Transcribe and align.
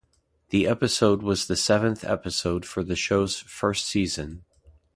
The 0.49 0.65
episode 0.65 1.21
was 1.21 1.45
the 1.45 1.55
seventh 1.55 2.03
episode 2.03 2.65
for 2.65 2.83
the 2.83 2.95
show's 2.95 3.37
first 3.39 3.85
season. 3.85 4.43